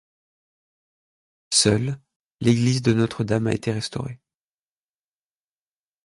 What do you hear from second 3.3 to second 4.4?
a été restaurée.